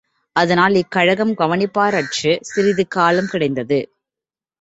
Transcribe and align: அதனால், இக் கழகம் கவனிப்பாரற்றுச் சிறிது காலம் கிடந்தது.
அதனால், 0.35 0.75
இக் 0.75 0.91
கழகம் 0.91 1.33
கவனிப்பாரற்றுச் 1.35 2.41
சிறிது 2.41 2.87
காலம் 2.87 3.27
கிடந்தது. 3.27 3.79